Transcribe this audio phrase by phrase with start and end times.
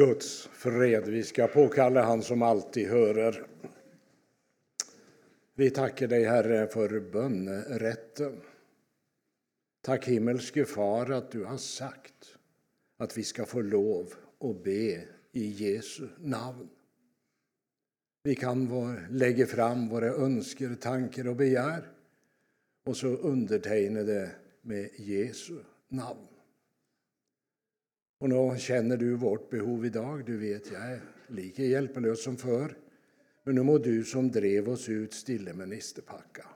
[0.00, 1.08] Guds fred.
[1.08, 3.46] Vi ska påkalla han som alltid hörer.
[5.54, 8.40] Vi tackar dig, Herre, för bönerätten.
[9.82, 12.36] Tack himmelske Far att du har sagt
[12.96, 16.68] att vi ska få lov att be i Jesu namn.
[18.22, 18.68] Vi kan
[19.10, 21.88] lägga fram våra önskor, tankar och begär
[22.84, 24.30] och så underteckna det
[24.62, 25.58] med Jesu
[25.88, 26.29] namn.
[28.20, 30.24] Och nu känner du vårt behov idag.
[30.24, 32.78] Du vet, jag är lika hjälplös som förr.
[33.42, 36.46] Men nu må du som drev oss ut stille ministerpacka.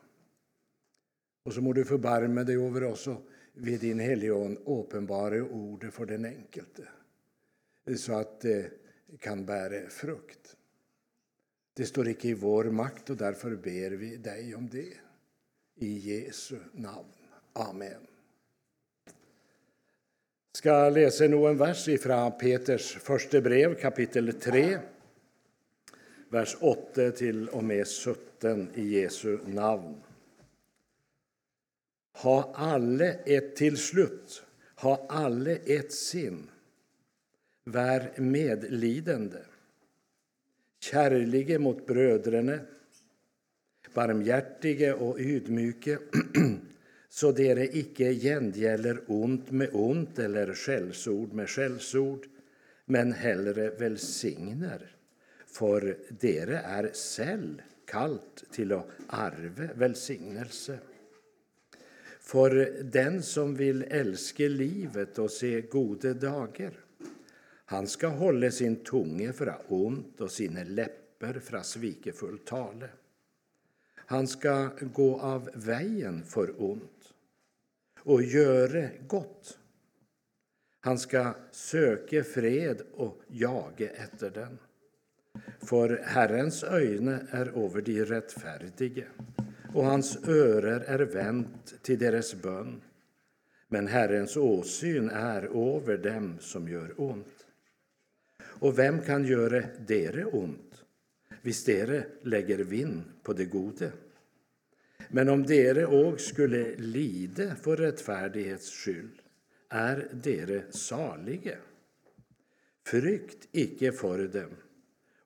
[1.44, 6.06] Och så må du förbarma dig över oss och vid din helion uppenbara ordet för
[6.06, 6.88] den enkelte
[7.96, 8.70] så att det
[9.20, 10.56] kan bära frukt.
[11.74, 14.94] Det står icke i vår makt och därför ber vi dig om det.
[15.74, 17.12] I Jesu namn.
[17.52, 18.06] Amen
[20.56, 24.78] ska läsa nu en vers ifrån Peters första brev, kapitel 3,
[26.28, 29.94] vers 8 till och med 17 i Jesu namn.
[32.16, 34.42] Ha alle ett till slut,
[34.74, 36.50] ha alle ett sin.
[37.64, 39.38] Vär medlidande,
[40.80, 42.58] kärlige mot bröderna,
[43.94, 45.98] barmhjärtige och ydmyke
[47.14, 52.24] så dere icke gjengjelder ont med ont eller skällsord med skällsord,
[52.90, 54.80] men hellre velsigner,
[55.46, 60.78] for dere är selv kallt till att arve välsignelse.
[62.20, 62.50] For
[62.82, 66.72] den som vill älska livet och se gode dagar,
[67.64, 72.88] han ska hålla sin tunge fra ont och sina läppar fra svikefull tale.
[73.94, 76.90] Han ska gå av vägen för ont
[78.04, 79.58] och göre gott.
[80.80, 84.58] Han ska söka fred och jaga efter den.
[85.58, 89.04] För Herrens öjne är över de rättfärdiga
[89.74, 92.80] och hans örer är vänt till deras bön.
[93.68, 95.42] Men Herrens åsyn är
[95.76, 97.46] över dem som gör ont.
[98.40, 100.84] Och vem kan göra dere ont,
[101.42, 103.92] visst dere lägger vind på det gode?
[105.14, 109.20] Men om dere òg skulle lide för rättfärdighets skyld,
[109.70, 111.58] är dere salige.
[112.86, 114.56] Frykt icke för dem,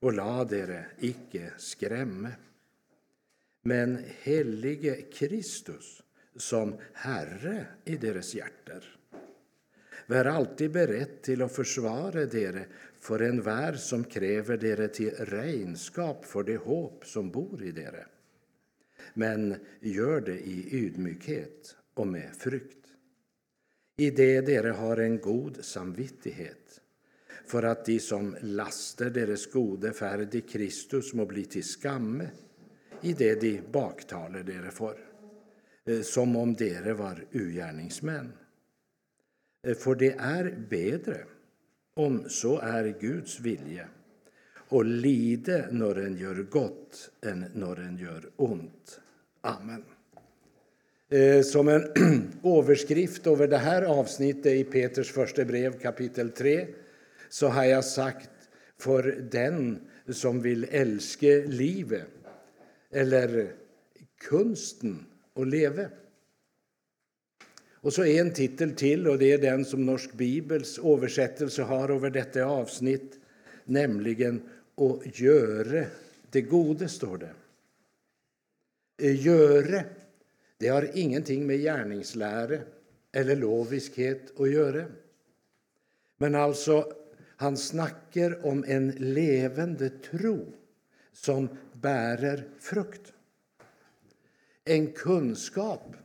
[0.00, 2.32] och la dere icke skrämme.
[3.62, 6.02] Men helige Kristus
[6.36, 8.84] som Herre i deras hjärter.
[10.06, 12.64] Vær alltid beredd till att försvara dere
[13.00, 18.06] för en värld som kräver dere till renskap för det hopp som bor i dere
[19.18, 22.78] men gör det i ydmykhet och med frukt
[23.96, 26.80] I det dere har en god samvittighet,
[27.46, 32.30] för att de som laster deres gode färd i Kristus må bli till skamme
[33.02, 34.98] i det de baktaler dere för,
[35.84, 38.32] eh, som om dere var ugärningsmän.
[39.66, 41.24] Eh, för det är bedre,
[41.94, 43.88] om så är Guds vilje
[44.68, 49.00] och lide när en gör gott än när en gör ont.
[49.40, 49.84] Amen.
[51.10, 51.92] Eh, som en
[52.44, 56.66] överskrift över det här avsnittet i Peters första brev kapitel 3
[57.28, 58.30] så har jag sagt
[58.78, 59.78] för den
[60.08, 62.06] som vill älska livet
[62.90, 63.52] eller
[64.28, 65.84] konsten att leva.
[67.72, 72.10] Och så en titel till, och det är den som Norsk Bibels översättelse har över
[72.10, 73.18] detta avsnitt,
[73.64, 74.42] nämligen
[74.76, 75.84] att göra
[76.30, 77.30] det gode, står det.
[78.98, 79.84] Eh, göre,
[80.58, 82.58] det har ingenting med gärningslära
[83.12, 84.84] eller loviskhet att göra.
[86.16, 86.92] Men alltså,
[87.36, 90.52] han snackar om en levande tro
[91.12, 93.12] som bärer frukt.
[94.64, 95.96] En kunskap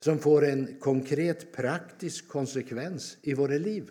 [0.00, 3.90] som får en konkret praktisk konsekvens i våra liv.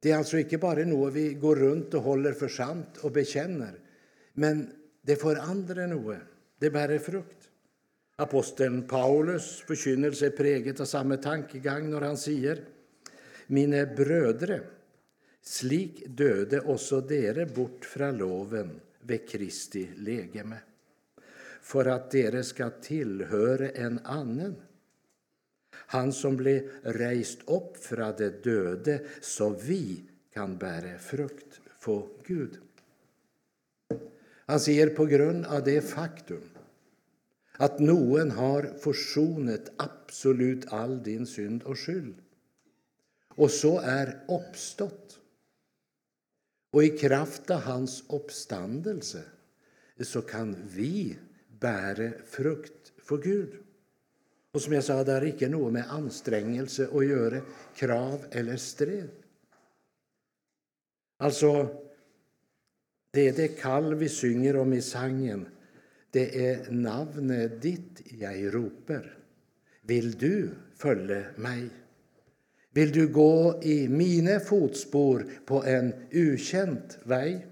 [0.00, 3.80] Det är alltså inte bara något vi går runt och håller för sant och bekänner,
[4.32, 4.72] men
[5.02, 6.18] det får andra något
[6.58, 7.50] det bär frukt.
[8.16, 12.64] Aposteln Paulus förkynnelse är präget av samma tankegång när han säger
[13.46, 14.60] Mine brödre,
[15.42, 20.56] slik döde också dere bort från loven vid Kristi legeme,
[21.62, 24.54] för att dere ska tillhöra en annan,
[25.72, 30.02] han som blev rejst upp från de döde, så vi
[30.34, 32.58] kan bära frukt för Gud.
[34.48, 36.42] Han säger på grund av det faktum
[37.52, 42.14] att någon har försonat absolut all din synd och skyld
[43.28, 45.20] och så är uppstått
[46.70, 49.22] Och i kraft av hans uppståndelse
[50.00, 51.18] så kan vi
[51.60, 53.54] bära frukt för Gud.
[54.52, 57.40] Och som jag sa, det har inte något med ansträngelse att göra,
[57.74, 59.10] krav eller sträv.
[61.16, 61.68] Alltså,
[63.10, 65.48] det är det kall vi synger om i sangen.
[66.10, 69.18] Det är navnet ditt jag ropar.
[69.82, 71.68] Vill du följa mig?
[72.70, 77.46] Vill du gå i mina fotspår på en ukänt väg?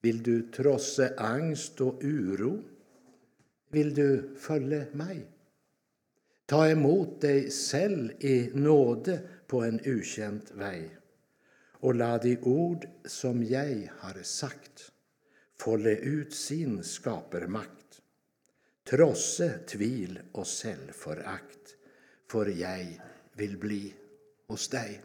[0.00, 2.62] Vill du trossa angst och oro?
[3.70, 5.26] Vill du följa mig?
[6.46, 10.90] Ta emot dig själv i nåde på en ukänt väg
[11.82, 14.92] och la de ord som jag har sagt
[15.58, 18.02] folle ut sin skapermakt,
[18.90, 21.76] trosse tvil och självförakt,
[22.30, 23.00] för jag
[23.32, 23.94] vill bli
[24.46, 25.00] hos dig.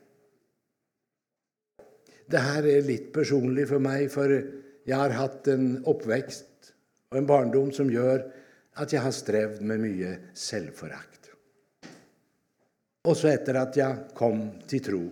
[2.25, 4.51] Det här är lite personligt för mig, för
[4.83, 6.73] jag har haft en uppväxt
[7.09, 8.33] och en barndom som gör
[8.73, 11.29] att jag har strävt med mycket självförakt.
[13.01, 15.11] Och så efter att jag kom till tro.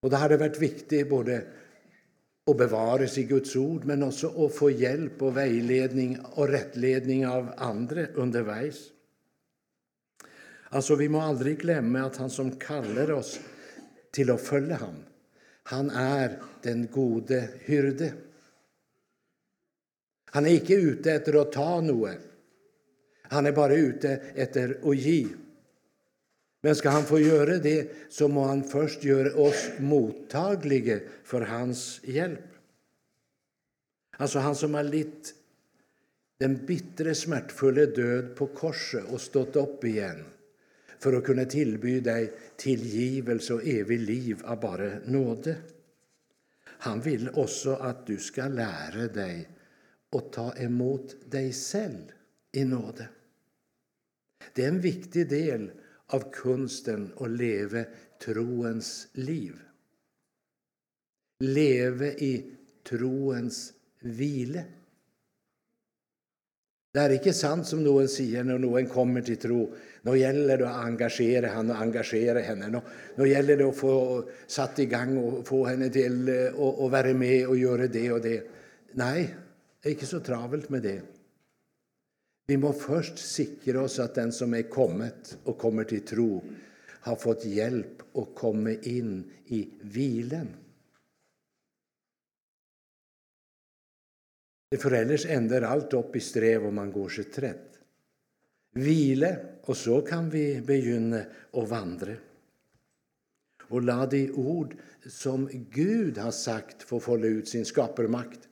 [0.00, 1.44] Och det hade varit viktigt både
[2.46, 2.56] att
[3.06, 8.06] sig i Guds ord men också att få hjälp och vägledning och rättledning av andra
[8.06, 8.90] underveis.
[10.68, 13.40] Alltså, vi må aldrig glömma att han som kallar oss
[14.10, 15.04] till att följa honom,
[15.62, 18.12] han är den gode hyrde.
[20.24, 22.18] Han är inte ute efter att ta något.
[23.22, 25.26] Han är bara ute efter att ge.
[26.66, 32.00] Men ska han få göra det så må han först göra oss mottagliga för hans
[32.04, 32.44] hjälp.
[34.16, 35.34] Alltså han som har litt
[36.38, 40.24] den bittre, smärtfulla död på korset och stått upp igen
[40.98, 45.56] för att kunna tillby dig tillgivelse och evig liv av bara nåde.
[46.64, 49.48] Han vill också att du ska lära dig
[50.16, 52.12] att ta emot dig själv
[52.52, 53.08] i nåde.
[54.52, 55.70] Det är en viktig del
[56.06, 57.84] av konsten att leva
[58.24, 59.54] troens liv.
[61.40, 62.52] Leve i
[62.88, 64.64] troens vile.
[66.92, 69.74] Det är inte sant som någon säger när någon kommer till tro.
[70.02, 72.82] Nu gäller det att engagera han och engagera henne.
[73.14, 77.48] Nu, gäller det att få satt igång och få henne till eh, att vara med
[77.48, 78.50] och göra det och det.
[78.92, 79.34] Nej,
[79.82, 81.00] det är inte så travelt med det.
[82.46, 86.44] Vi må först sikra oss att den som är kommet och kommer till tro
[87.00, 90.48] har fått hjälp att komma in i vilen.
[94.78, 97.78] För ellers ändar allt upp i sträv om man går sig trätt.
[98.72, 101.22] Vile, och så kan vi begynna
[101.52, 102.14] att vandra.
[103.62, 104.76] Och la de ord
[105.06, 108.48] som Gud har sagt få fålla ut sin skaparmakt.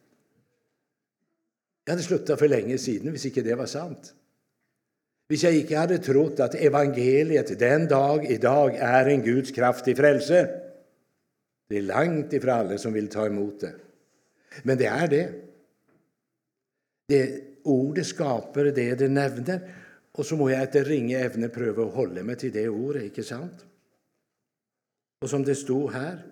[1.85, 4.15] Jag hade slutat för länge sedan, om inte det var sant.
[5.31, 9.95] Om jag inte hade trott att evangeliet den dag idag är en Guds kraft i
[9.95, 10.61] frälse.
[11.69, 13.75] Det är långt ifrån alla som vill ta emot det.
[14.63, 15.33] Men det är det.
[17.09, 19.75] Det ordet skapar det det nämner.
[20.13, 23.23] Och så må jag efter ringa evne pröva att hålla mig till det ordet, inte
[23.23, 23.67] sant?
[25.23, 26.27] Och som det stod här,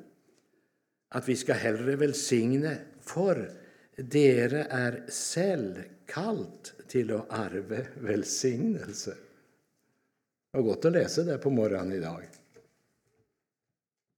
[1.08, 3.50] att vi ska hellre välsigna för
[3.96, 9.14] dere er selv kalt til å arve velsignelse.
[10.52, 12.28] Det var gott att läsa det på morgonen dag.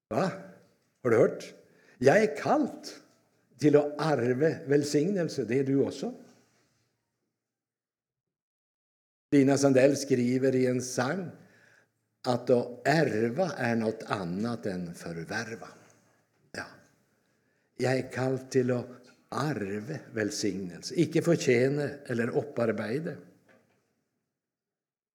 [0.09, 0.31] Va?
[1.02, 1.54] Har du hört?
[1.99, 3.00] Jag är kalt
[3.59, 5.45] till å arve velsignelse.
[5.45, 6.14] Det är du också.
[9.31, 11.31] Dina Sandell skriver i en sang
[12.26, 15.69] att att ärva är något annat än förvärva.
[16.52, 16.64] Ja.
[17.76, 19.03] Jag är kalt till att
[19.35, 23.11] arve välsignelse, icke förtjäna eller upparbeta.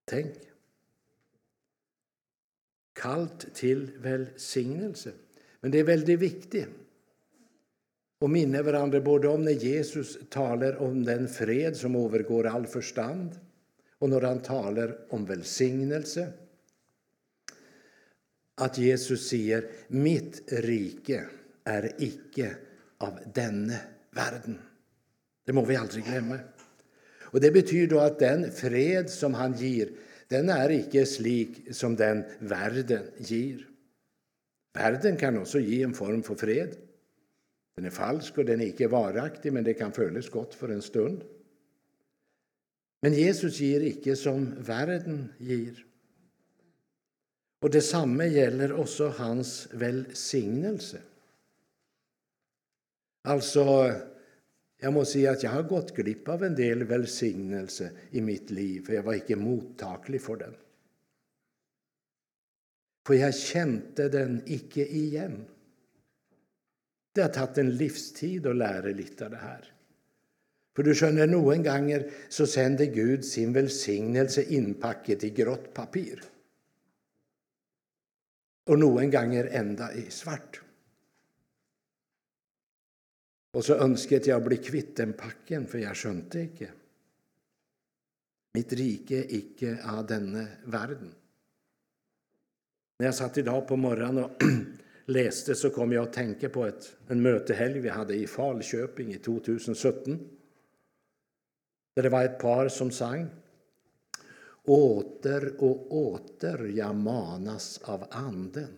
[0.06, 0.34] Tänk.
[2.94, 5.12] Kallt till välsignelse.
[5.62, 6.68] Men det är väldigt viktigt
[8.20, 13.40] att minna varandra både om när Jesus talar om den fred som övergår all förstånd
[13.98, 16.34] och när han talar om välsignelse.
[18.56, 21.26] Att Jesus säger mitt rike
[21.64, 22.56] är icke
[22.98, 23.80] av denne
[24.20, 24.60] världen.
[25.46, 26.40] Det må vi aldrig glömma.
[27.32, 29.90] Och Det betyder då att den fred som han ger,
[30.28, 33.68] den är icke slik som den världen ger.
[34.74, 36.76] Världen kan också ge en form för fred.
[37.76, 40.82] Den är falsk och den är icke varaktig, men det kan följas gott för en
[40.82, 41.24] stund.
[43.02, 45.86] Men Jesus ger icke som världen ger.
[47.62, 51.02] Och detsamma gäller också hans välsignelse.
[53.22, 53.94] Alltså,
[54.78, 58.86] jag måste säga att jag har gått glipp av en del välsignelse i mitt liv,
[58.86, 60.56] för jag var inte mottaglig för den.
[63.08, 65.46] För jag kände den icke igen.
[67.12, 69.74] Det har tagit en livstid att lära lite av det här.
[70.76, 76.24] För du skönner, noen ganger så sänder Gud sin välsignelse inpakket i grått papir.
[78.66, 80.62] Och noen ganger ända i svart.
[83.52, 86.70] Och så önsket jag bli kvitt den pakken, för jag skjønte ikke.
[88.54, 91.14] Mitt rike er ikke av denne verden.
[93.00, 94.44] När jag satt idag på morgonen och
[95.06, 99.18] läste så kom jag att tänka på ett, en mötehelg vi hade i Falköping i
[99.18, 100.30] 2017.
[101.96, 103.28] Där det var ett par som sang.
[104.64, 108.78] Åter och åter jag manas av Anden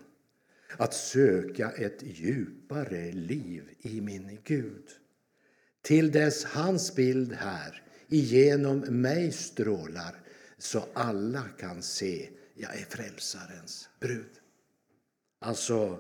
[0.77, 4.89] att söka ett djupare liv i min Gud.
[5.81, 10.15] Till dess hans bild här igenom mig strålar
[10.57, 14.39] så alla kan se jag är frälsarens brud.
[15.39, 15.99] Alltså,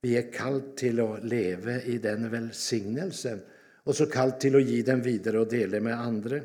[0.00, 3.40] vi är kallt till att leva i den välsignelsen
[3.84, 6.40] och så kallt till att ge den vidare och dela med andra.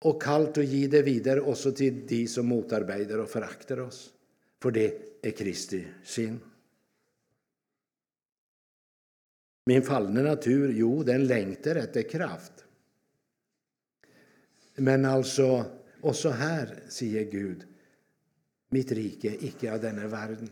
[0.00, 4.11] Och kallt att ge det vidare också till de som motarbetar och föraktar oss.
[4.62, 6.40] För det är Kristi sin.
[9.66, 12.52] Min fallna natur, jo, den längtar efter kraft.
[14.74, 15.64] Men alltså,
[16.00, 17.66] och så här säger Gud,
[18.68, 20.50] mitt rike är icke av denna världen.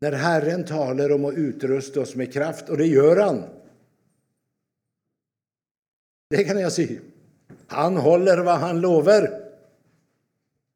[0.00, 3.44] När Herren talar om att utrusta oss med kraft, och det gör han.
[6.30, 7.00] Det kan jag säga.
[7.66, 9.52] Han håller vad han lovar.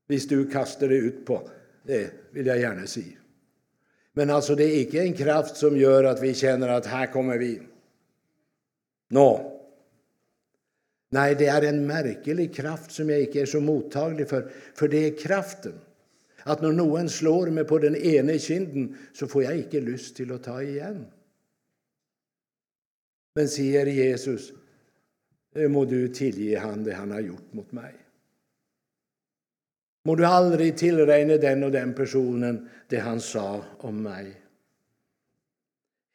[0.06, 1.50] visst du kastar det ut på.
[1.87, 3.16] Det vill jag gärna säga.
[4.12, 7.38] Men alltså det är icke en kraft som gör att vi känner att här kommer
[7.38, 7.62] vi.
[9.09, 9.57] Nå,
[11.09, 14.97] Nej, det är en märklig kraft som jag inte är så mottaglig för, för det
[14.97, 15.73] är kraften.
[16.43, 20.33] Att när någon slår mig på den ena kinden så får jag inte lust till
[20.33, 21.07] att ta igen.
[23.35, 24.52] Men säger Jesus,
[25.55, 27.95] eh, må du tillge han det han har gjort mot mig.
[30.06, 34.40] Må du aldrig tillräkna den och den personen det han sa om mig.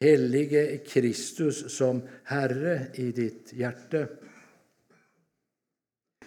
[0.00, 4.06] Helige Kristus som Herre i ditt hjärta.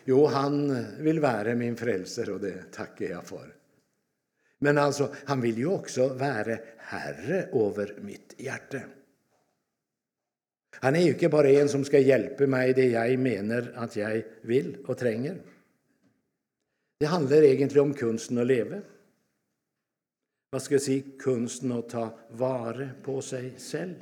[0.03, 3.55] Jo, han vill vara min frälsare och det tackar jag för.
[4.59, 8.79] Men alltså, han vill ju också vara herre över mitt hjärta.
[10.71, 14.23] Han är ju inte bara en som ska hjälpa mig det jag menar att jag
[14.41, 15.54] vill och tränger.
[16.97, 18.81] Det handlar egentligen om konsten att leva.
[20.49, 21.03] Vad ska jag säga?
[21.19, 23.95] Konsten att ta vara på sig själv.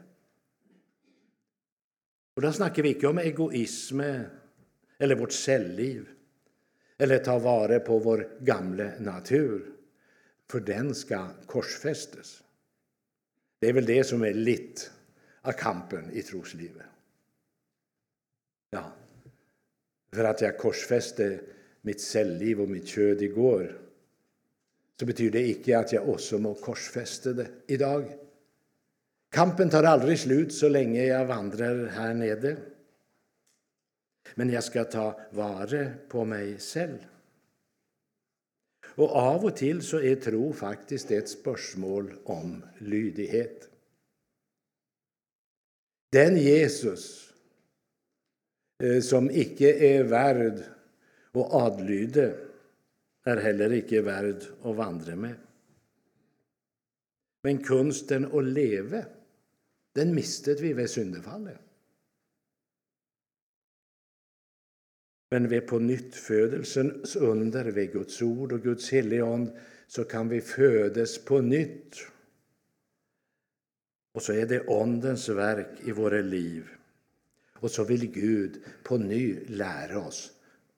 [2.36, 4.02] Och då snackar vi inte om egoism
[4.98, 6.10] eller vårt cellliv
[6.98, 9.76] eller ta vara på vår gamla natur,
[10.50, 12.44] för den ska korsfästes.
[13.60, 14.82] Det är väl det som är lite
[15.42, 16.86] av kampen i troslivet.
[18.70, 18.92] Ja,
[20.14, 21.40] för att jag korsfäste
[21.84, 23.80] mitt celliv och mitt kött igår
[25.00, 28.13] så betyder det icke att jag också må korsfästa det idag.
[29.32, 32.58] Kampen tar aldrig slut så länge jag vandrar här nere.
[34.36, 36.98] Men jag ska ta vare på mig själv.
[38.96, 43.70] Och av och till så är tro faktiskt ett spörsmål om lydighet.
[46.12, 47.34] Den Jesus
[48.84, 50.63] eh, som icke är värd
[51.34, 52.36] och adlyde
[53.24, 55.36] är heller icke värd att vandra med.
[57.42, 59.06] Men konsten att leva,
[59.94, 61.60] den mistet vi vid syndefallet.
[65.30, 71.25] Men vid pånyttfödelsens under, vid Guds ord och Guds heliga ande, så kan vi födas
[71.25, 71.96] på nytt.
[74.12, 76.70] Och så är det ondens verk i våra liv.
[77.54, 80.33] Och så vill Gud på ny lära oss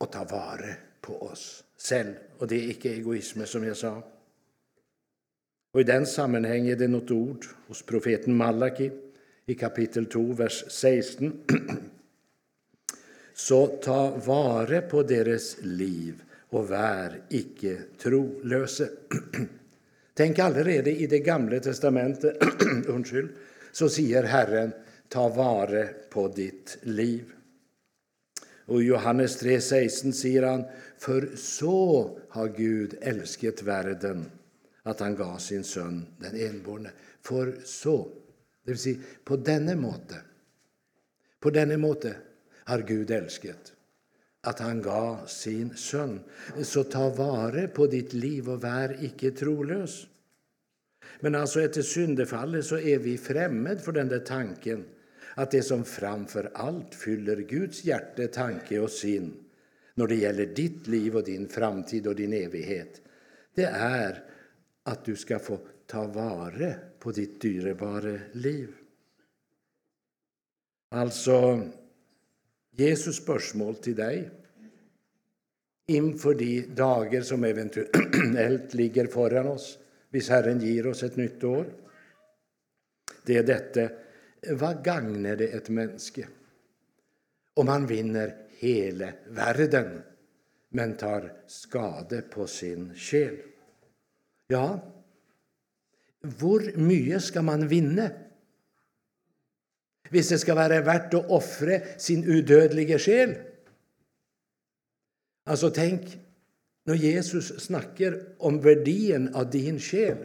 [0.05, 2.13] och ta vara på oss själv.
[2.37, 4.03] Och det är icke egoism, som jag sa.
[5.71, 8.91] Och I den sammanhang är det något ord hos profeten Malaki
[9.45, 11.33] i kapitel 2, vers 16
[13.33, 18.89] så ta vare på deras liv och vär icke trolöse.
[20.13, 22.37] Tänk allerede i det gamla testamentet
[22.87, 23.29] undskyld,
[23.71, 24.71] så säger Herren
[25.09, 27.34] ta vare på ditt liv.
[28.65, 30.63] Och i Johannes 3.16 säger han
[30.97, 34.25] för så har Gud älskat världen
[34.83, 36.89] att han gav sin son den enborne.
[37.21, 38.07] För så.
[38.63, 40.15] Det vill säga, på denne måte
[41.39, 42.15] På denne måte
[42.63, 43.73] har Gud älskat
[44.41, 46.19] att han gav sin son.
[46.61, 50.07] Så ta vare på ditt liv och vär icke trolös.
[51.19, 54.85] Men alltså efter syndefallet så är vi främmande för den där tanken
[55.35, 59.33] att det som framför allt fyller Guds hjärte, tanke och sin
[59.93, 63.01] när det gäller ditt liv och din framtid och din evighet,
[63.55, 64.23] det är
[64.83, 68.69] att du ska få ta vara på ditt dyrebara liv.
[70.89, 71.61] Alltså,
[72.71, 74.29] Jesus spörsmål till dig
[75.87, 81.65] inför de dagar som eventuellt ligger föran oss hvis Herren ger oss ett nytt år.
[83.25, 83.89] Det är detta,
[84.49, 86.27] vad gagnar det ett mänske
[87.53, 90.01] om han vinner hela världen
[90.69, 93.37] men tar skade på sin själ?
[94.47, 94.91] Ja,
[96.21, 98.09] hur mycket ska man vinna?
[100.09, 103.35] Hvis det ska vara värt att offra sin udödliga själ?
[105.45, 106.17] Alltså, tänk
[106.83, 110.17] när Jesus snackar om värdien av din själ,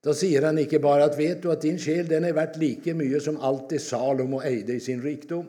[0.00, 2.94] då säger han inte bara att vet du att din själ den är värt lika
[2.94, 5.46] mycket som allt det Salomo ägde i sin rikdom.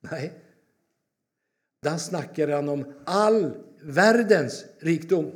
[0.00, 0.32] Nej,
[1.82, 5.32] då snackar han om all världens rikdom.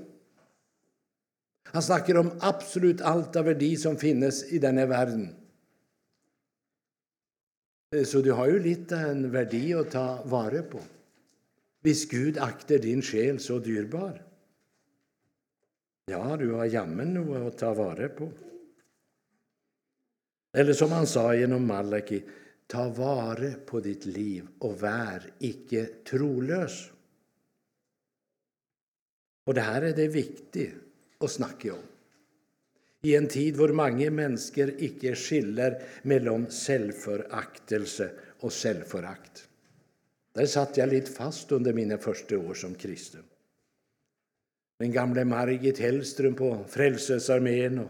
[1.63, 5.35] Han snackar om absolut allt av värde som finns i denna världen.
[7.97, 10.81] Eh, så du har ju lite en värde att ta vara på.
[11.83, 14.28] Hvis Gud akter din själ så dyrbar.
[16.09, 18.33] Ja, du har jammen nog att ta vara på.
[20.53, 22.23] Eller som han sa genom Malaki,
[22.67, 26.91] ta vara på ditt liv och vär icke trolös.
[29.45, 30.75] Och det här är det viktigt
[31.19, 31.79] att snacka om.
[33.03, 39.49] I en tid hvor många människor icke skiller mellan självföraktelse och självförakt.
[40.33, 43.23] Där satt jag lite fast under mina första år som kristen.
[44.79, 47.89] Den gamle Margit Hellström på Frälsningsarmén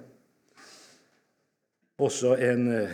[1.96, 2.88] och så en eh,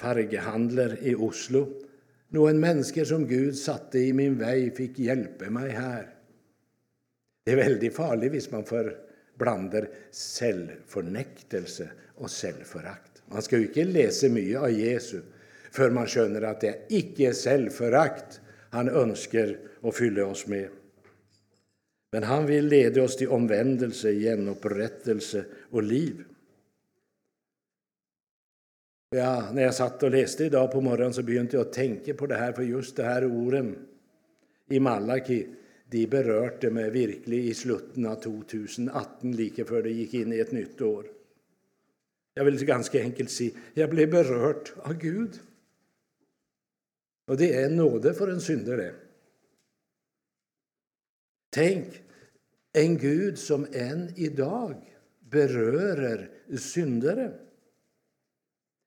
[0.00, 1.82] fargehandler i Oslo.
[2.28, 6.14] Noen mennesker som Gud satte i min väg fick hjälpa mig här.
[7.44, 13.22] Det är väldigt farligt om man förblandar självförnektelse och självförakt.
[13.26, 15.24] Man ska ju inte läsa mycket av Jesus
[15.70, 20.68] för man skönner att det icke självförakt han önskar att fylla oss med.
[22.10, 26.24] Men han vill leda oss till omvändelse, genupprättelse och liv.
[29.10, 32.26] Ja, när jag satt och läste idag på morgonen så begynte jag att tänka på
[32.26, 33.76] det här, för just de här orden
[34.68, 35.46] i Malaki,
[35.90, 40.52] de berörde mig verkligen i slutet av 2018, lika för det gick in i ett
[40.52, 41.06] nytt år.
[42.34, 45.40] Jag vill ganska enkelt säga, jag blev berörd av Gud.
[47.26, 48.94] Och det är nåde för en syndare.
[51.58, 52.02] Tänk,
[52.72, 57.32] en Gud som än idag berörer syndare.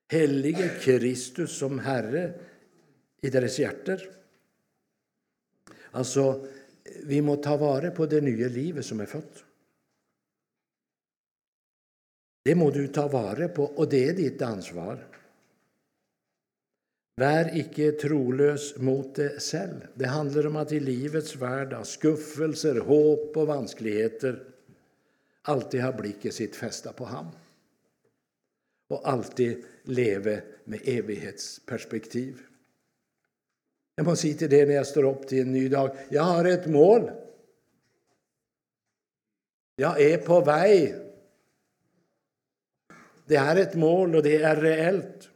[0.08, 2.40] Helige Kristus som Herre
[3.20, 3.98] i deras hjärtan.
[5.90, 6.46] Alltså,
[7.02, 9.44] vi må ta vara på det nya livet som är fött.
[12.42, 15.06] Det må du ta vara på, och det är ditt ansvar.
[17.16, 19.86] Vär icke trolös mot det själv.
[19.94, 24.44] Det handlar om att i livets värld av skuffelser, hopp och vanskligheter
[25.42, 27.26] alltid ha blicken sitt fästa på ham.
[28.88, 32.38] Och alltid leva med evighetsperspektiv.
[33.94, 35.96] Jag måste säga till det när jag står upp till en ny dag.
[36.08, 37.10] Jag har ett mål.
[39.76, 40.94] Jag är på väg.
[43.26, 45.31] Det är ett mål och det är reellt.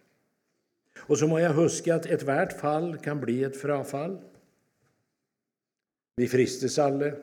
[1.06, 4.18] Och så må jag huska att ett värt fall kan bli ett frafall.
[6.16, 7.14] Vi fristes alle,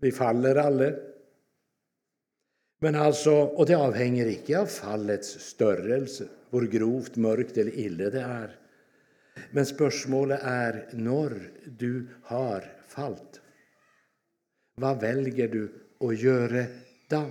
[0.00, 0.98] Vi faller alle.
[2.80, 8.20] Men alltså, och det avhänger icke av fallets störrelse, hur grovt, mörkt eller illa det
[8.20, 8.58] är.
[9.50, 13.40] Men spörsmålet är när du har fallit.
[14.74, 16.64] Vad väljer du att göra
[17.08, 17.30] då?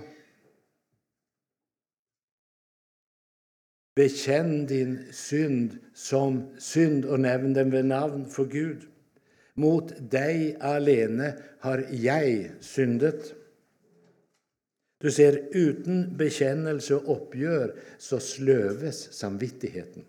[3.94, 8.82] Bekänn din synd som synd och nämn den vid namn för Gud.
[9.54, 13.34] Mot dig alene har jag syndet.
[15.00, 20.04] Du ser, utan bekännelse och uppgör så slöves samvittigheten.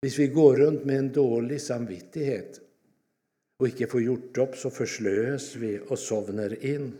[0.00, 2.60] Hvis vi går runt med en dålig samvittighet
[3.58, 6.98] och inte får gjort upp så förslös vi och sovner in.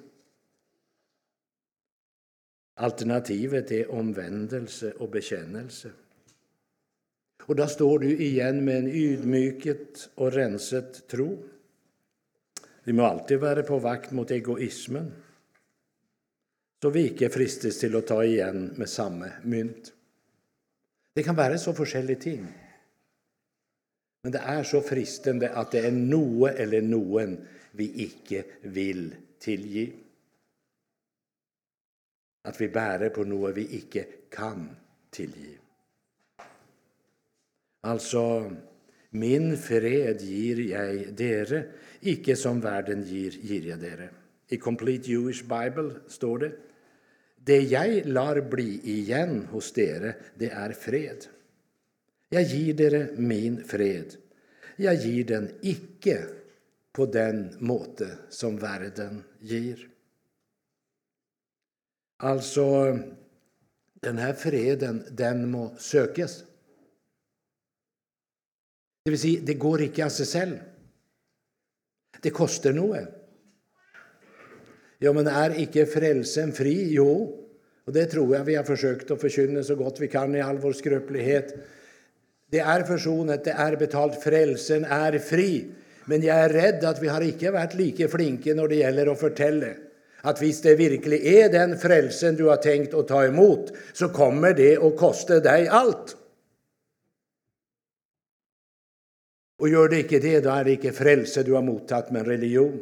[2.81, 5.91] Alternativet är omvändelse och bekännelse.
[7.43, 11.39] Och då står du igen med en ydmyket och renset tro.
[12.85, 15.13] Vi må alltid vara på vakt mot egoismen,
[16.83, 19.93] så vi ikke fristes till att ta igen med samma mynt.
[21.15, 22.47] Det kan vara så forskjellige ting.
[24.23, 29.93] Men det är så fristende att det är noe eller noen vi icke vill tilgi.
[32.43, 34.77] Att vi bär på något vi icke kan
[35.11, 35.59] tillge.
[37.81, 38.53] Alltså,
[39.11, 41.65] Min fred gir jag dere,
[42.01, 44.09] icke som världen gir, gir jag dere.
[44.49, 46.53] I Complete Jewish Bible står det
[47.45, 51.27] det jag lar bli igen hos dere, det är fred.
[52.29, 54.15] Jag ger dere min fred.
[54.77, 56.25] jag ger den icke
[56.93, 59.89] på den måte som världen ger.
[62.23, 62.99] Alltså,
[64.01, 66.45] den här freden, den må sökas.
[69.05, 70.59] Det vill säga, det går ikke av sig själv.
[72.21, 73.07] Det koster noe.
[74.99, 76.93] Ja, men är icke frelsen fri?
[76.93, 77.37] Jo,
[77.85, 80.59] och det tror jag vi har försökt att förkynna så gott vi kan i all
[80.59, 81.55] vår skröplighet.
[82.51, 85.71] Det är försonat, det är betalt, frälsen är fri.
[86.05, 89.21] Men jag är rädd att vi har icke varit lika flinke när det gäller att
[89.21, 89.67] förtälla
[90.23, 94.55] att hvis det virkelig er den frelsen du har tänkt att ta emot, så kommer
[94.55, 96.17] det att kosta dig allt.
[99.61, 102.81] Och gör det icke det, då är det icke frälse du har mottatt, men religion.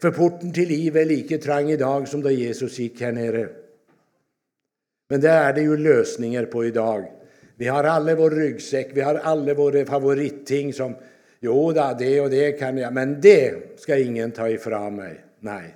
[0.00, 3.48] För porten till liv är lika trang idag som då Jesus gick här nere.
[5.08, 7.12] Men det är det ju lösningar på idag.
[7.54, 10.94] Vi har alla vår ryggsäck, vi har alla våra favoritting som
[11.46, 15.24] Jo det och det kan jag, men det ska ingen ta ifrån mig.
[15.40, 15.74] Nej.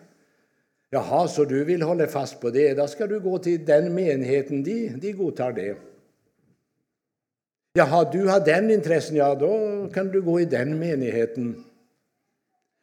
[0.91, 2.75] Jaha, så du vill hålla fast på det?
[2.75, 4.65] Då ska du gå till den menigheten.
[4.65, 5.77] De, de godtar det.
[7.73, 11.65] Jaha, du har den intressen, ja, då kan du gå i den menigheten.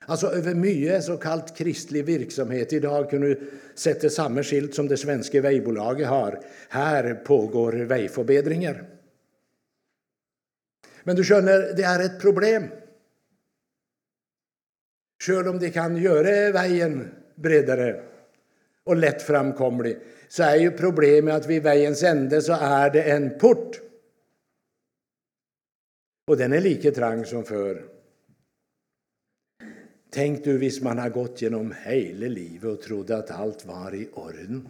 [0.06, 2.74] Alltså över mycket så kallt kristlig verksamhet.
[2.74, 6.40] i dag du sätta samma skilt som det svenska vägbolaget har.
[6.70, 8.97] Här pågår vägförbättringar.
[11.08, 12.68] Men du skjønner, det er et problem.
[15.24, 17.00] Själv om de kan gjøre veien
[17.40, 17.90] bredere
[18.88, 19.96] og lett framkommelig,
[20.30, 23.80] så er jo problemet at ved veiens ende så er det en port.
[26.28, 27.80] Og den er like trang som før.
[30.12, 34.06] Tenk du hvis man har gått gjennom hele livet og trodde at alt var i
[34.20, 34.62] orden.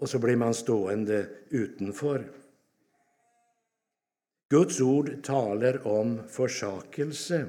[0.00, 2.24] Og så blir man stående utenfor.
[4.50, 7.46] Guds ord taler om försakelse.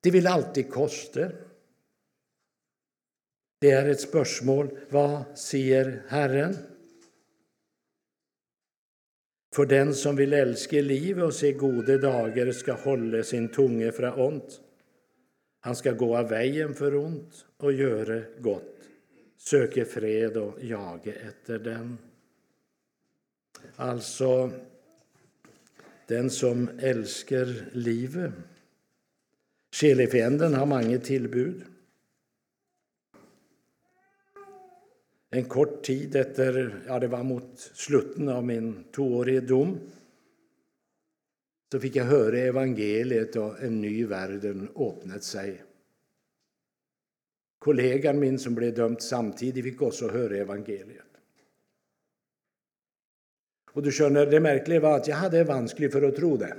[0.00, 1.32] Det vil alltid koste.
[3.60, 4.78] Det är ett spörsmål.
[4.88, 6.56] Vad säger Herren?
[9.54, 14.14] For den som vill älska livet och se gode dager, ska hålla sin tunge fra
[14.14, 14.60] ont.
[15.60, 18.76] Han ska gå av vägen för ont och göra gott,
[19.36, 21.98] söka fred och jaga efter den.
[23.76, 24.50] Alltså,
[26.10, 28.34] den som elsker livet.
[29.70, 31.62] Sjelefienden har mange tilbud.
[35.30, 39.76] En kort tid etter ja, det var mot slutten av min toårige dom
[41.70, 45.52] så fikk jeg høre evangeliet, og en ny verden åpnet seg.
[47.62, 51.09] Kollegaen min som ble dømt samtidig, fikk også høre evangeliet.
[53.72, 56.52] Och du skjønner, Det merkelige var at jeg hadde vanskelig for å tro det.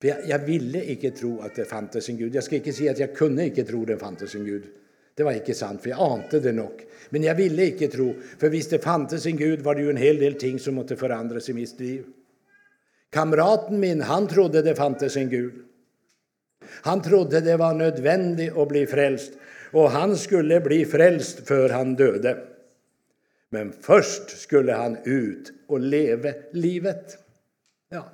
[0.00, 2.34] For jeg, jeg ville ikke tro at det fantes en Gud.
[2.34, 4.68] Jeg skal ikke si at jeg kunne ikke tro det fantes en Gud.
[5.16, 6.84] Det var ikke sant, for jeg ante det nok.
[7.12, 8.06] Men jeg ville ikke tro,
[8.40, 10.96] for hvis det fantes en Gud, var det jo en hel del ting som måtte
[10.96, 12.06] forandres i mitt liv.
[13.12, 15.58] Kamraten min han trodde det fantes en Gud.
[16.86, 19.34] Han trodde det var nødvendig å bli frelst,
[19.74, 22.36] og han skulle bli frelst før han døde.
[23.50, 27.18] Men först skulle han ut och leva livet.
[27.88, 28.10] Ja.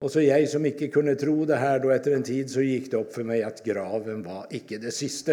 [0.00, 2.90] Och så jag som icke kunde tro det här, då efter en tid så gick
[2.90, 5.32] det upp för mig att graven var icke det sista.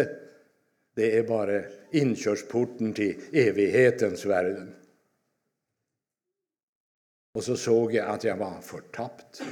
[0.94, 4.74] Det är bara inkörsporten till evighetens världen.
[7.34, 9.42] Och så såg jag att jag var fortapt.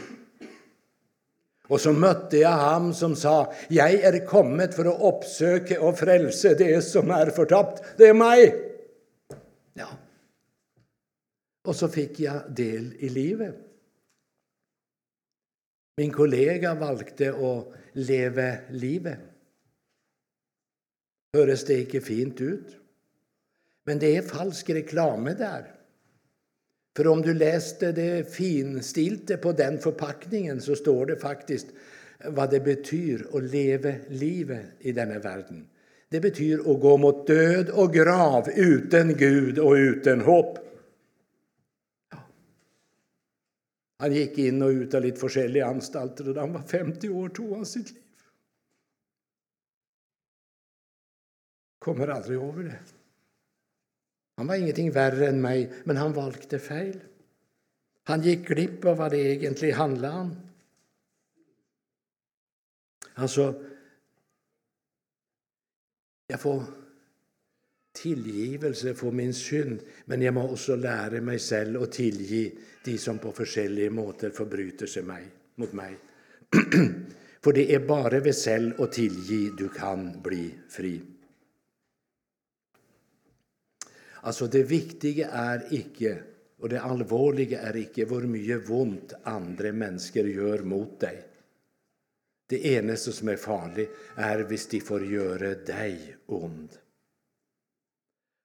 [1.69, 6.55] Och så mötte jag ham som sa, jag är kommet för att uppsöka och frelse
[6.55, 8.71] det som är fortapt.' Det är mig!
[9.73, 9.89] Ja.
[11.65, 13.55] Och så fick jag del i livet.
[15.97, 19.19] Min kollega valgte att leva livet.
[21.35, 22.77] Høres det inte fint ut?
[23.85, 25.74] Men det är falsk reklam där.
[26.97, 31.67] För om du läste det finstilte på den förpackningen så står det faktiskt
[32.25, 35.69] vad det betyder att leva livet i denna världen.
[36.09, 40.59] Det betyder att gå mot död och grav utan Gud och utan hopp.
[42.11, 42.19] Ja.
[43.99, 47.29] Han gick in och ut av lite olika anstalter och när han var 50 år
[47.29, 48.03] tog han sitt liv.
[51.79, 52.79] Kommer aldrig över det.
[54.37, 57.01] Han var ingenting värre än mig, men han valde fel.
[58.05, 60.37] Han gick glipp av vad det egentligen handlade om.
[63.15, 63.65] Alltså,
[66.27, 66.63] jag får
[67.93, 72.53] tillgivelse för min synd, men jag måste också lära mig själv att tillge
[72.85, 75.99] de som på olika måter förbryter sig mig, mot mig.
[77.43, 81.01] för det är bara vid själv och tillge du kan bli fri.
[84.25, 86.19] Alltså det viktiga är icke,
[86.59, 91.23] och det allvarliga är icke hur mycket ont andra människor gör mot dig.
[92.49, 96.69] Det enaste som är farligt är hvis de får göra dig ond.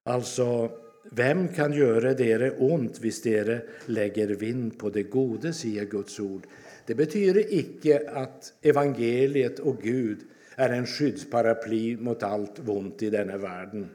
[0.05, 0.71] Alltså,
[1.11, 6.47] vem kan göra dere ont hvis dere lägger vind på det gode, säger Guds ord.
[6.85, 10.19] Det betyder icke att evangeliet och Gud
[10.55, 13.89] är en skyddsparaply mot allt ont i denna världen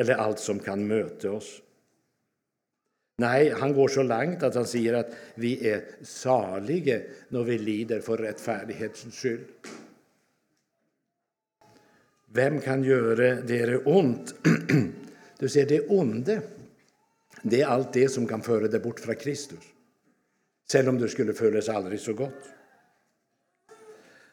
[0.00, 1.62] eller allt som kan möta oss.
[3.16, 8.00] Nej, han går så långt att han säger att vi är saliga när vi lider
[8.00, 9.44] för rättfärdighetens skull.
[12.32, 14.34] Vem kan göra det ont?
[15.38, 16.42] Du ser, det onde,
[17.42, 19.64] det är allt det som kan föra dig bort från Kristus.
[20.74, 22.44] Även om det skulle föras aldrig så gott.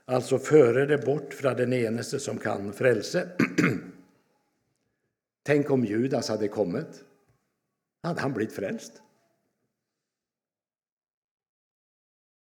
[0.06, 3.24] Alltså föra dig bort från den eneste som kan frälsa.
[5.48, 7.04] Tänk om Judas hade kommit.
[8.04, 9.02] Hade han blivit frälst?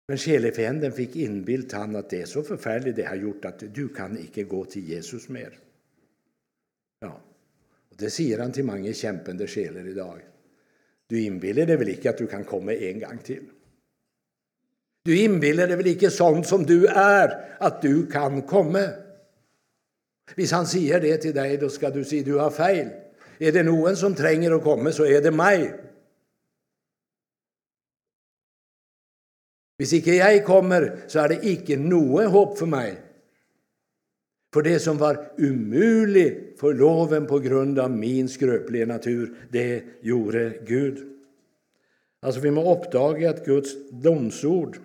[0.07, 3.89] Men själefienden fick inbilt han att det är så förfärligt det har gjort att du
[3.89, 5.59] kan icke gå till Jesus mer.
[6.99, 7.21] Ja,
[7.89, 10.21] och det säger han till många kämpande själar idag.
[11.07, 13.45] Du inbillar dig väl icke att du kan komma en gång till?
[15.03, 18.89] Du inbillar dig väl icke sånt som du är, att du kan komma?
[20.37, 22.89] Om han säger det till dig, då ska du säga du har fel.
[23.37, 25.73] Är det någon som tränger att komma så är det mig.
[29.79, 33.01] Om inte jag kommer så är det inte något hopp för mig.
[34.53, 40.53] För det som var omöjligt för loven på grund av min skröpliga natur, det gjorde
[40.65, 41.07] Gud.
[42.21, 44.77] Alltså vi må uppdaga att Guds domsord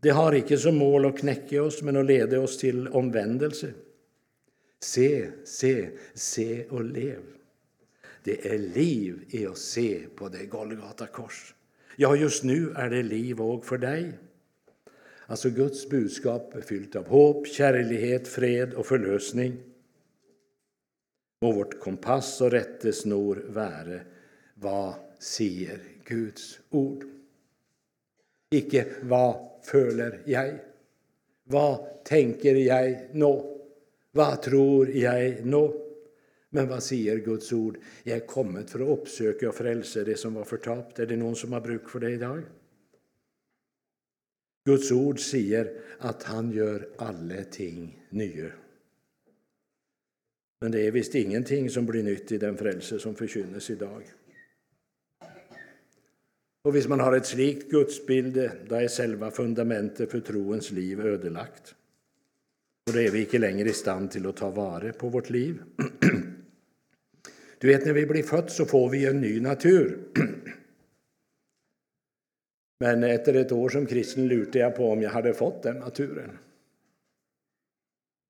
[0.00, 3.66] det har icke som mål att knäcka oss, men att leda oss till omvändelse.
[4.80, 7.22] Se, se, se och lev.
[8.22, 11.54] Det är liv i att se på det Golgata kors.
[11.96, 14.12] Ja, just nu är det liv och för dig.
[15.26, 19.56] Alltså Guds budskap är fyllt av hopp, kärlighet, fred och förlösning.
[21.40, 24.00] Må vårt kompass och rättesnor vara
[24.54, 27.04] vad säger Guds ord.
[28.50, 30.58] Icke vad följer jag?
[31.44, 33.55] Vad tänker jag nå?
[34.16, 35.82] Vad tror jag nå?
[36.50, 37.78] Men vad säger Guds ord?
[38.02, 40.98] Jag är kommit för att uppsöka och frälsa det som var förtapt.
[40.98, 42.42] Är det någon som har bruk för det idag?
[44.64, 48.50] Guds ord säger att han gör alla ting nya.
[50.60, 54.02] Men det är visst ingenting som blir nytt i den frälse som förkynnes idag.
[56.62, 61.74] Och visst man har ett slikt gudsbild, då är själva fundamentet för troens liv ödelagt.
[62.86, 65.62] Och då är vi inte längre i stand till att ta vara på vårt liv.
[67.58, 69.98] Du vet, när vi blir född så får vi en ny natur.
[72.80, 76.38] Men efter ett år som kristen lurte jag på om jag hade fått den naturen.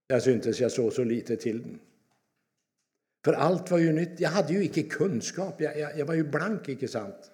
[0.07, 1.79] Jag syntes jag såg så lite till den.
[3.25, 4.21] För allt var ju nytt.
[4.21, 5.61] Jag hade ju icke kunskap.
[5.61, 7.31] Jag, jag, jag var ju blank, icke sant?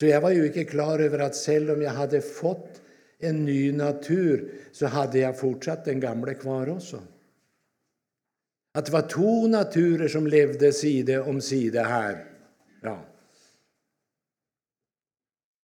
[0.00, 2.81] Så jag var ju icke klar över att själv om jag hade fått
[3.22, 7.02] en ny natur så hade jag fortsatt den gamla kvar också.
[8.74, 12.24] Att det var två naturer som levde sida om sida här.
[12.82, 13.04] Ja.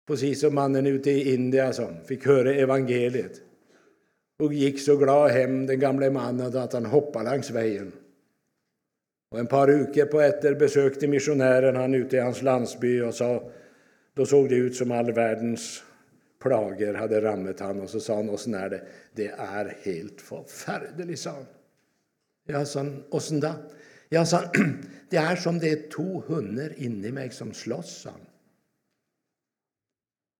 [0.06, 3.40] Precis som mannen ute i Indien som fick höra evangeliet
[4.38, 7.92] och gick så glad hem, den gamle mannen, att han hoppade längs vägen.
[9.30, 13.50] Och en par veckor på efter besökte missionären han ute i hans landsby och sa
[14.14, 15.82] då såg det ut som all världens
[16.40, 18.86] plager hade rammat han och så sa han, åssen är det?
[19.14, 21.46] Det är helt förfärligt, sa han.
[22.46, 23.54] Ja, sa han, åssen då?
[24.08, 28.02] Ja, sa han, det är som det är två hundar inne i mig som slåss,
[28.02, 28.20] sa han.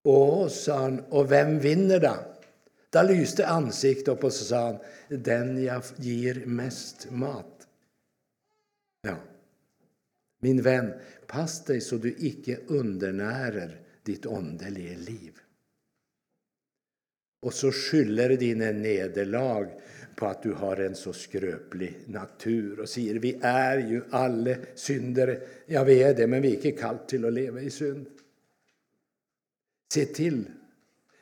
[0.05, 2.17] Åh, sa han, och vem vinner då?
[2.91, 7.67] Då lyste ansiktet upp och så sa han, den jag ger mest mat.
[9.03, 9.17] Ja.
[10.41, 10.93] Min vän,
[11.27, 15.41] pass dig så du icke undernärer ditt åndeliga liv.
[17.41, 19.67] Och så skyller dina nederlag
[20.17, 25.41] på att du har en så skröplig natur och säger vi är ju alla syndare.
[25.67, 28.07] Ja, vi är det, men vi är inte kallt till att leva i synd.
[29.93, 30.45] Se till,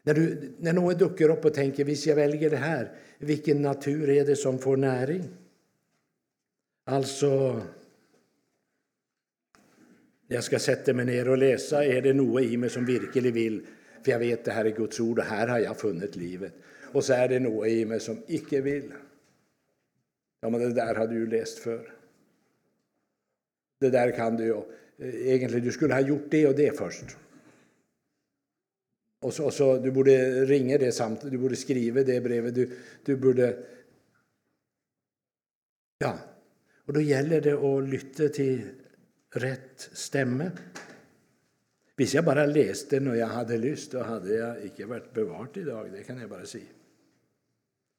[0.02, 4.10] när, du, när någon duckar upp och tänker visst jag väljer det här, vilken natur
[4.10, 5.24] är det som får näring?
[6.84, 7.62] Alltså,
[10.26, 11.84] jag ska sätta mig ner och läsa.
[11.84, 13.66] Är det något i mig som verkligen vill?
[14.08, 16.52] För jag vet det här är Guds ord och här har jag funnit livet.
[16.92, 18.92] Och så är det något i mig som icke vill.
[20.40, 21.94] Ja, men det där har du ju läst för.
[23.80, 24.56] Det där kan du ju.
[24.98, 27.16] Eh, egentligen, du skulle ha gjort det och det först.
[29.20, 32.78] Och så, och så, du borde ringa det samt, du borde skriva det brevet, du,
[33.04, 33.56] du borde...
[35.98, 36.18] Ja,
[36.86, 38.68] och då gäller det att lytta till
[39.30, 40.50] rätt stämme.
[41.98, 45.92] Visst, jag bara läste när jag hade lust, då hade jag inte varit bevart idag,
[45.92, 46.64] det kan jag bara säga.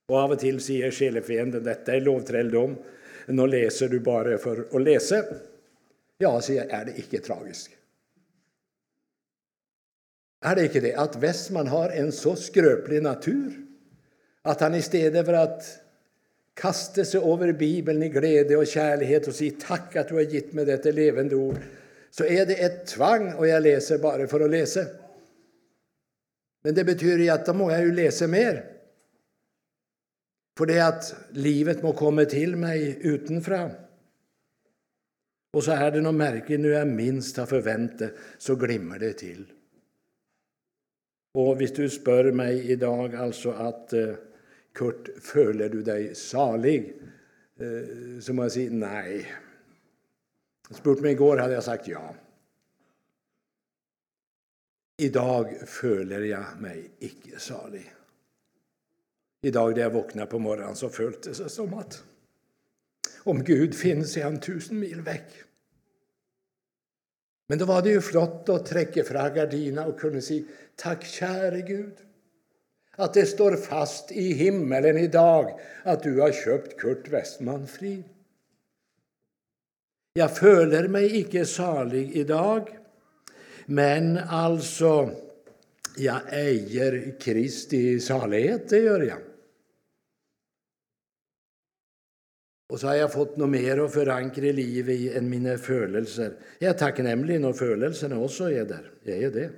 [0.07, 2.75] Och av och till säger själefienden, detta är lovträldom,
[3.25, 5.23] nu läser du bara för att läsa.
[6.17, 7.69] Ja, säger jag, är det icke tragiskt?
[10.41, 13.51] Är det inte det att Westman har en så skröplig natur
[14.41, 15.79] att han istället för att
[16.53, 20.53] kasta sig över Bibeln i glädje och kärlek och säga tack att du har gett
[20.53, 21.57] mig detta levande ord,
[22.09, 24.85] så är det ett tvang och jag läser bara för att läsa.
[26.63, 28.65] Men det betyder ju att då må jag ju läsa mer.
[30.57, 33.71] För det att livet må komma till mig utanför.
[35.53, 39.45] Och så är det något märkligt, nu jag minst har förväntat så glimmar det till.
[41.33, 44.13] Och hvis du spör mig idag alltså att eh,
[44.73, 47.01] Kurt, följer du dig salig?
[47.59, 49.25] Eh, så må jag säga nej.
[50.69, 52.15] Spurt mig igår hade jag sagt ja.
[54.97, 57.93] Idag följer jag mig icke salig.
[59.41, 62.03] Idag när jag vaknade på morgonen så föll det sig som att
[63.23, 65.33] om Gud finns är han tusen mil väck.
[67.47, 70.43] Men då var det ju flott att träcka fra gardina och kunna säga
[70.75, 71.93] tack käre Gud
[72.91, 78.03] att det står fast i himmelen idag att du har köpt Kurt Westman fri.
[80.13, 82.77] Jag föler mig icke salig idag,
[83.65, 85.11] men alltså,
[85.97, 89.17] jag äger Kristi salighet, det gör jag.
[92.69, 96.33] Och så har jag fått något mer att förankra i livet än mina födelser.
[96.59, 98.91] Jag är tacknämlig när födelserna också är där.
[99.03, 99.49] Jag är det.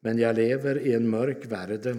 [0.00, 1.96] Men jag lever i en mörk värld.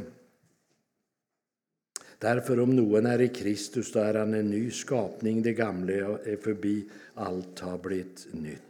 [2.20, 5.42] Därför om någon är i Kristus, då är han en ny skapning.
[5.42, 8.62] Det gamla är förbi, allt har blivit nytt.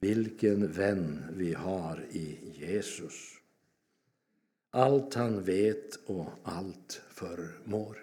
[0.00, 3.14] Vilken vän vi har i Jesus.
[4.70, 7.96] Allt han vet och allt förmår.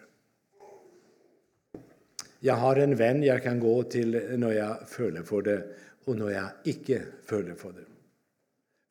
[2.39, 5.67] Jag har en vän jag kan gå till när jag följer för det
[6.05, 7.86] och när jag icke följer för det.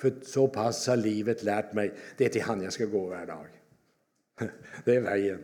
[0.01, 3.27] För så pass har livet lärt mig, det är till han jag ska gå varje
[3.27, 3.47] dag.
[4.85, 5.39] Det är vägen,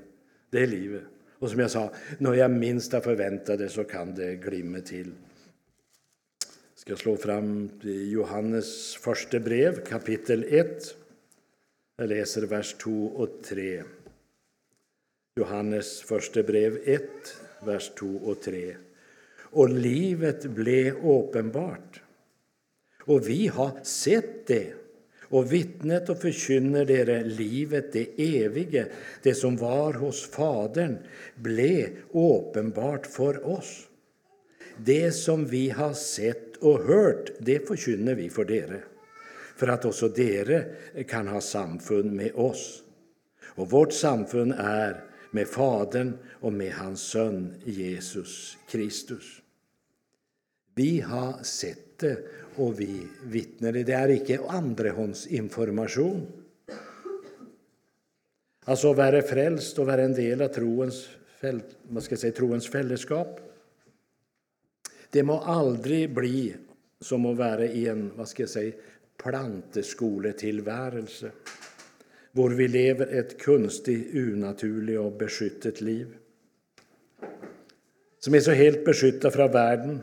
[0.51, 1.03] det är livet.
[1.39, 5.13] Och som jag sa, när jag minst har förväntade så kan det glimma till.
[6.75, 10.97] Jag ska slå fram Johannes första brev, kapitel 1.
[11.97, 13.83] Jag läser vers 2 och 3.
[15.37, 17.03] Johannes första brev 1,
[17.65, 18.77] vers 2 och 3.
[19.37, 22.03] Och livet blev uppenbart.
[23.01, 24.75] Och vi har sett det
[25.31, 28.09] och vittnet och förkynner dere livet, det
[28.45, 28.87] evige,
[29.23, 30.99] det som var hos Fadern,
[31.35, 33.89] blev åpenbart för oss.
[34.77, 38.81] Det som vi har sett och hört, det förkynner vi för dere,
[39.57, 40.65] för att också dere
[41.09, 42.83] kan ha samfund med oss.
[43.43, 49.25] Och vårt samfund är med Fadern och med hans son Jesus Kristus.
[50.75, 52.19] Vi har sett det
[52.61, 53.73] och vi vittnar.
[53.73, 56.27] Det är icke andrahandsinformation.
[58.65, 61.09] Alltså att vara frälst och vara en del av troens,
[61.83, 63.41] vad ska säga, troens fällskap.
[65.11, 66.55] Det må aldrig bli
[67.01, 68.73] som att vara i en vad ska jag säga,
[69.17, 71.31] planteskoletillvärelse.
[72.33, 76.17] hvor vi lever ett kunstigt, unaturligt och beskyttet liv.
[78.19, 80.01] Som är så helt beskyttat från världen,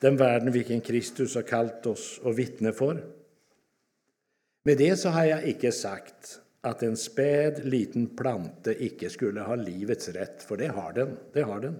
[0.00, 3.04] den världen vilken Kristus har kallat oss och vittne för.
[4.64, 9.54] Med det så har jag icke sagt att en späd liten plante icke skulle ha
[9.54, 11.16] livets rätt, för det har den.
[11.32, 11.76] Det har den.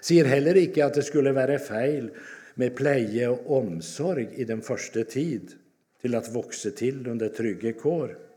[0.00, 2.10] Ser heller icke att det skulle vara fel
[2.54, 5.52] med pleje och omsorg i den första tid
[6.00, 8.27] till att växa till under trygga kår.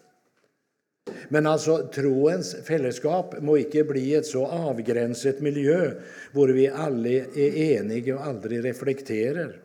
[1.30, 5.92] Men alltså troens fällskap må icke bli ett så avgränsat miljö
[6.32, 9.62] hvor vi alla är eniga och aldrig reflekterar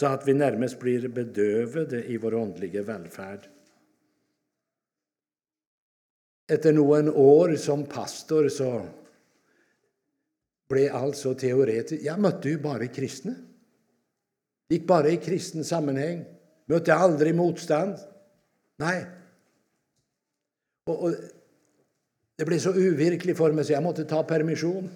[0.00, 3.48] så att vi närmast blir bedövade i vår andliga välfärd.
[6.48, 8.86] Efter några år som pastor så
[10.68, 12.04] blev allt så teoretiskt.
[12.04, 13.34] Jag mötte ju bara kristna.
[14.68, 16.24] Gick bara i kristen sammanhang.
[16.66, 17.96] Mötte aldrig motstånd.
[18.76, 19.06] Nej.
[20.84, 21.14] Och, och
[22.36, 24.90] det blev så uvirkligt för mig så jag måste ta permission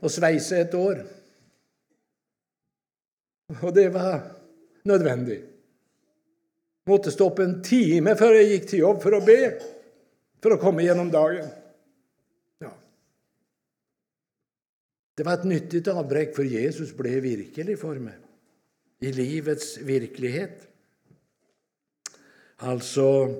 [0.00, 1.06] och svejsa ett år.
[3.62, 4.20] Och det var
[4.82, 5.44] nödvändigt.
[6.84, 9.60] Jag måste stå upp en timme före jag gick till jobb för att be,
[10.42, 11.48] för att komma igenom dagen.
[12.58, 12.72] Ja.
[15.14, 18.14] Det var ett nyttigt avbräck, för Jesus blev virkelig för mig
[18.98, 20.68] i livets verklighet.
[22.56, 23.34] Alltså,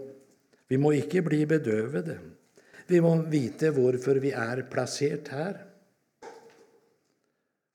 [0.73, 2.15] vi må icke bli bedövade.
[2.87, 5.65] Vi må veta varför vi är plassert här.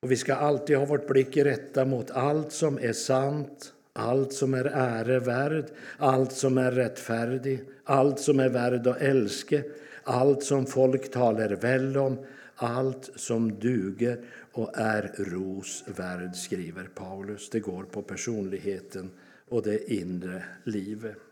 [0.01, 4.53] Och vi ska alltid ha vårt blick rätta mot allt som är sant, allt som
[4.53, 5.65] är ärevärd,
[5.97, 9.61] allt som är rättfärdigt, allt som är värd att älska,
[10.03, 12.25] allt som folk talar väl om,
[12.55, 17.49] allt som duger och är ros värd, skriver Paulus.
[17.49, 19.11] Det går på personligheten
[19.49, 21.26] och det inre livet.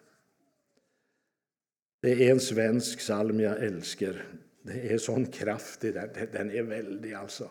[2.05, 4.25] Det är en svensk psalm jag älskar.
[4.63, 6.09] Det är sån kraft i den.
[6.31, 7.49] Den är väldig, alltså.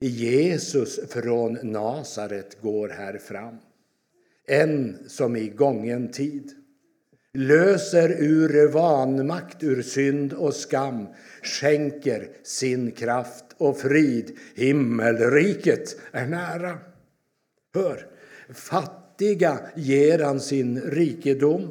[0.00, 3.56] Jesus från Nasaret går här fram.
[4.46, 6.50] En som i gången tid
[7.32, 11.06] löser ur vanmakt, ur synd och skam
[11.42, 14.38] skänker sin kraft och frid.
[14.54, 16.78] Himmelriket är nära.
[17.74, 18.06] Hör,
[18.54, 21.70] fattiga ger han sin rikedom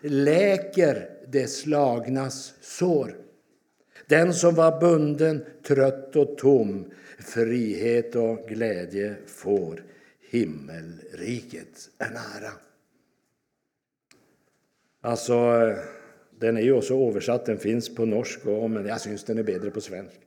[0.00, 3.16] läker det slagnas sår.
[4.06, 9.84] Den som var bunden, trött och tom frihet och glädje får.
[10.30, 12.52] Himmelriket är nära.
[15.00, 15.34] Alltså,
[16.40, 19.70] den är ju också översatt, den finns på norska men jag syns den är bättre
[19.70, 20.18] på svenska.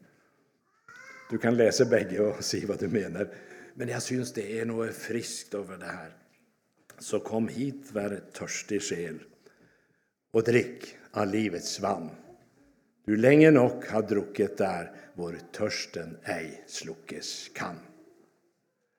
[1.32, 3.34] Du kan läsa bägge och se vad du menar.
[3.74, 6.10] Men jag syns det är något friskt över det här.
[7.00, 9.20] Så kom hit, var törstig själ
[10.34, 12.10] och drick av livets vann.
[13.06, 17.76] Du länge nog har druckit där vår törsten ej sluckes kan.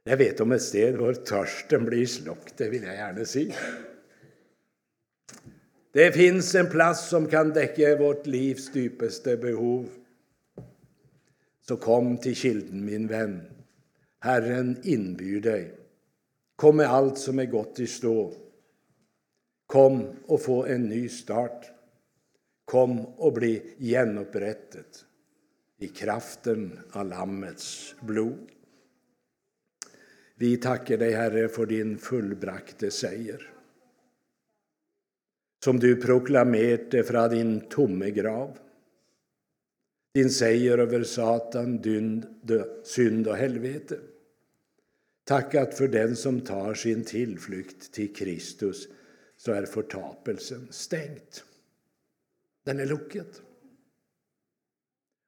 [0.04, 3.52] Jag vet om ett sted var törsten blir sluckt, det vill jag gärna se.
[5.92, 9.88] Det finns en plats som kan täcka vårt livs djupaste behov.
[11.68, 13.42] Så kom till kilden, min vän.
[14.20, 15.74] Herren inbyr dig.
[16.56, 18.43] Kom med allt som är gott i stå.
[19.74, 21.70] Kom och få en ny start.
[22.64, 25.04] Kom och bli genupprättet
[25.78, 28.48] i kraften av Lammets blod.
[30.34, 33.52] Vi tackar dig, Herre, för din fullbrakte seger
[35.64, 38.58] som du proklamerte från din tomme grav.
[40.14, 42.26] Din seger över Satan, dynd,
[42.84, 43.98] synd och helvete.
[45.24, 48.88] Tackat för den som tar sin tillflykt till Kristus
[49.44, 51.44] så är förtapelsen stängt.
[52.64, 53.42] Den är locket.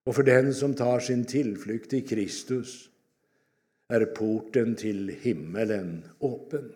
[0.04, 2.90] Och för den som tar sin tillflykt i Kristus
[3.88, 6.72] är porten till himmelen öppen.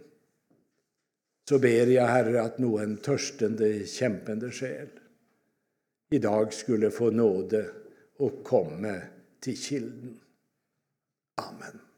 [1.49, 4.89] Så ber jag, Herre, att nå en törstande, kämpande själ
[6.11, 7.71] idag skulle få nåde
[8.17, 9.01] och komma
[9.41, 10.21] till kilden.
[11.35, 11.90] Amen.